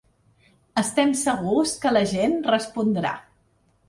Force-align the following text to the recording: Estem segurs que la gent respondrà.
Estem 0.81 1.11
segurs 1.19 1.73
que 1.83 1.91
la 1.97 2.01
gent 2.13 2.33
respondrà. 2.47 3.13